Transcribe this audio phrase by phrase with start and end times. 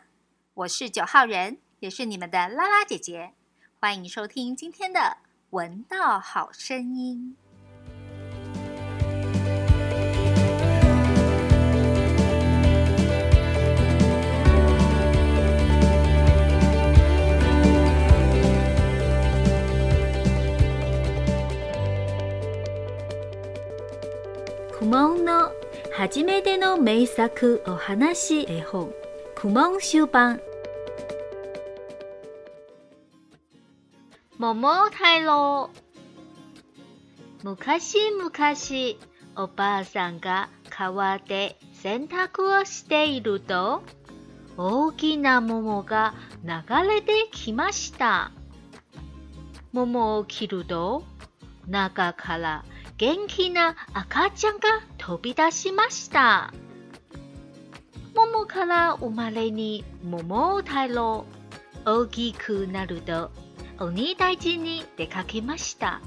[0.54, 3.32] 我是九号人，也是你们的拉拉姐姐，
[3.78, 4.98] 欢迎收听今天的
[5.50, 7.36] 《闻道好声音》。
[24.72, 25.59] Kumo no。
[26.02, 28.90] 初めての名作お話絵本
[29.34, 30.40] クモン集版
[34.38, 35.68] 桃太郎
[37.44, 38.32] 昔々
[39.36, 43.82] おばあさんが川で洗濯をしていると
[44.56, 48.32] 大きな桃が流れてきました
[49.74, 51.02] 桃を切ると
[51.68, 52.64] 中から
[53.00, 54.68] 元気な赤ちゃんが
[54.98, 56.52] 飛び出しました。
[58.14, 61.24] 桃から生まれに桃太郎。
[61.86, 63.30] 大きくなると
[63.78, 66.02] 鬼大事に出かけました。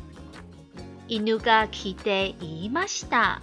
[1.08, 3.42] 犬が来て言いました。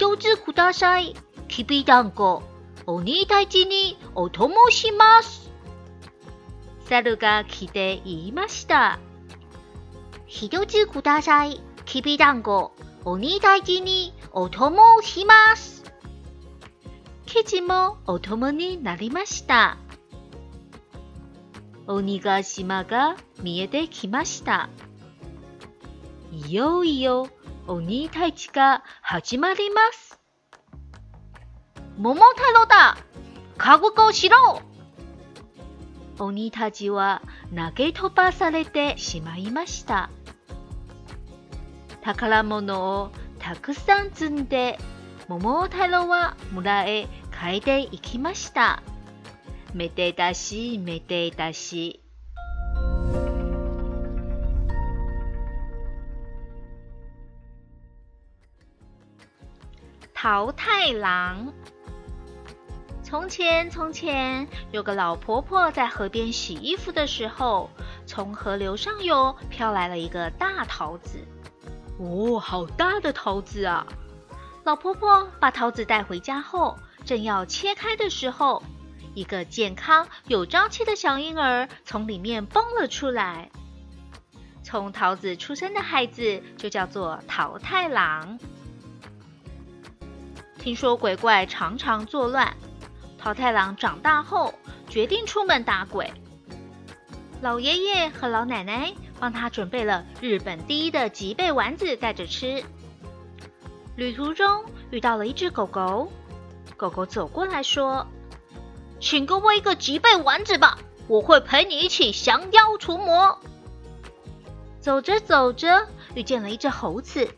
[0.00, 1.14] とつください。
[1.46, 2.42] きびだんご。
[2.84, 5.52] 鬼大事にお供します。
[6.88, 8.98] 猿が来て言いました。
[10.50, 11.60] とつください。
[11.92, 12.72] きびだんご、
[13.04, 15.84] 鬼大事にお供をします。
[17.26, 19.76] キジもお供になりました。
[21.86, 24.70] 鬼ヶ島が見えてきました。
[26.32, 27.28] いよいよ
[27.66, 30.18] 鬼大治が始まります。
[31.98, 32.96] 桃太郎だ
[33.58, 34.62] 覚悟しろ
[36.18, 37.20] 鬼たちは
[37.54, 40.08] 投げ飛ばされてしまいました。
[42.04, 44.76] 宝物をたくさん積んで、
[45.28, 48.82] 桃太郎は村へ帰っていきました。
[49.72, 52.00] めでたしめでたし。
[60.20, 61.52] 桃太郎。
[63.04, 67.70] 从前，从前有个老婆婆在河边洗衣服的时候，
[68.06, 71.20] 从河流上游飘来了一个大桃子。
[72.02, 73.86] 哦，好大的桃子啊！
[74.64, 78.60] 老婆婆把桃子带回家后，正要切开的时候，
[79.14, 83.48] 一个健康有朝气的小婴儿从里面蹦了出来。
[84.64, 88.38] 从桃子出生的孩子就叫做桃太郎。
[90.58, 92.52] 听说鬼怪常常作乱，
[93.16, 94.52] 桃太郎长大后
[94.88, 96.12] 决定出门打鬼。
[97.42, 98.92] 老爷爷和老奶奶。
[99.22, 102.60] 帮他准备了日本第一的脊背丸子，带着吃。
[103.94, 106.10] 旅途中遇到了一只狗狗，
[106.76, 108.04] 狗狗走过来说
[108.98, 113.38] ：“请给我一个脊背丸子吧，我会陪你一起降妖除魔。”
[114.82, 117.28] 走着走着，遇见了一只猴子，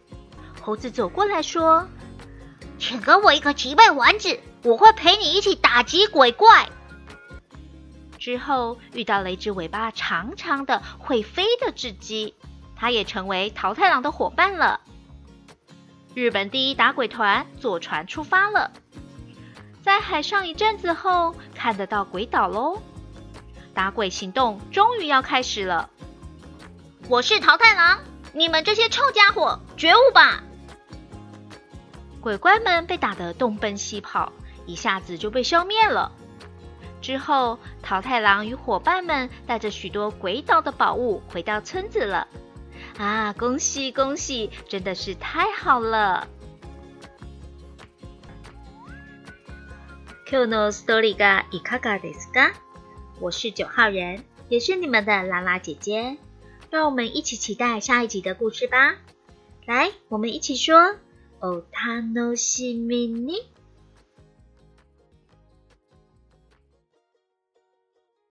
[0.62, 1.87] 猴子走过来说
[2.81, 6.66] ：“请给我一个脊背丸子，我会陪你一起打击鬼怪。”
[8.25, 12.35] 之后遇到了一只尾巴长长的会飞的雉鸡，
[12.75, 14.81] 它也成为桃太郎的伙伴了。
[16.15, 18.71] 日本第一打鬼团坐船出发了，
[19.83, 22.81] 在海上一阵子后，看得到鬼岛喽。
[23.75, 25.91] 打鬼行动终于要开始了。
[27.11, 27.99] 我是桃太郎，
[28.33, 30.43] 你们这些臭家伙，觉悟吧！
[32.23, 34.33] 鬼怪们被打得东奔西跑，
[34.65, 36.11] 一下子就被消灭了。
[37.04, 42.26] 之后，桃太郎与伙伴们带着许多鬼岛的宝物回到村子了。
[42.97, 46.26] 啊，恭喜恭喜，真的是太好了
[50.26, 52.00] ！Kyo no story a ikaga
[53.21, 56.16] 我是九号人，也是你们的拉拉姐姐。
[56.71, 58.94] 让我们一起期待下一集的故事吧！
[59.66, 60.97] 来，我们一起说
[61.41, 63.53] o t a n o s i m i ni。